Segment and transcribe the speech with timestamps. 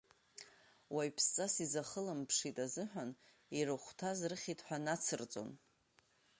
[0.93, 3.09] Уаҩԥсҵас изахыламԥшит азыҳәан,
[3.57, 5.49] ирыхәҭаз рыхьит, ҳәа нацырҵон.